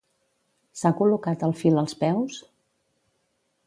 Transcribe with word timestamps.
S'ha 0.81 0.91
col·locat 1.01 1.47
el 1.49 1.55
fil 1.61 1.79
als 1.83 1.97
peus? 2.03 2.43